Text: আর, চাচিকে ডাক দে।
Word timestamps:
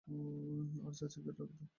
আর, 0.07 0.93
চাচিকে 0.93 1.31
ডাক 1.37 1.49
দে। 1.57 1.65